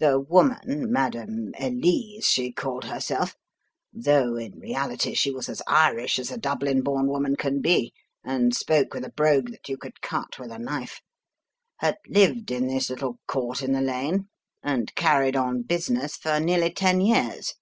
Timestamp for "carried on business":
14.94-16.16